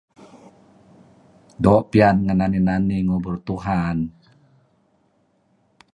[1.63, 3.97] Doo' piyan ngen nani-nani ngubur Tuhan.